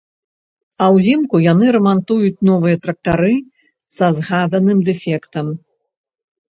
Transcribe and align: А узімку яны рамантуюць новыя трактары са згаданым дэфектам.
А 0.85 0.87
узімку 0.95 1.35
яны 1.51 1.65
рамантуюць 1.75 2.43
новыя 2.51 2.75
трактары 2.87 3.31
са 3.99 4.13
згаданым 4.23 4.79
дэфектам. 4.91 5.47